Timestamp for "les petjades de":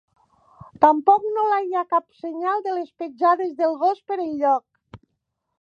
2.79-3.71